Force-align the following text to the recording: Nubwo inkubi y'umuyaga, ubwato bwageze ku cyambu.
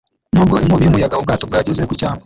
Nubwo 0.33 0.55
inkubi 0.63 0.83
y'umuyaga, 0.85 1.19
ubwato 1.21 1.43
bwageze 1.49 1.81
ku 1.87 1.93
cyambu. 1.99 2.19